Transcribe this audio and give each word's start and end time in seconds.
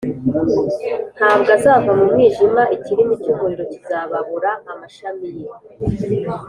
ntabwo 1.17 1.49
azava 1.57 1.91
mu 1.99 2.05
mwijima, 2.11 2.61
ikirimi 2.75 3.13
cy’umuriro 3.23 3.63
kizababura 3.71 4.51
amashami 4.71 5.27
ye, 5.37 5.45